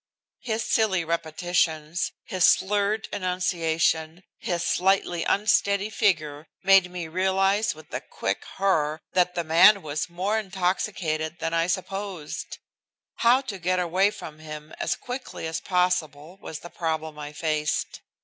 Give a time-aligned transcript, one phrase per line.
[0.39, 8.01] His silly repetitions, his slurred enunciation, his slightly unsteady figure made me realize with a
[8.01, 12.57] quick horror that the man was more intoxicated than I supposed.
[13.17, 18.01] How to get away from him as quickly as possible was the problem I faced.